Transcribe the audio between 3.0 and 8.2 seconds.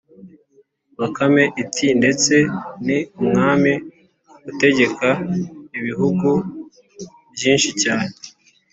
umwami, ategeka ibihugu byinshi cyane"